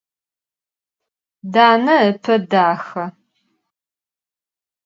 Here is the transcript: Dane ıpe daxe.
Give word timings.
Dane 1.53 1.95
ıpe 2.09 2.35
daxe. 2.51 3.05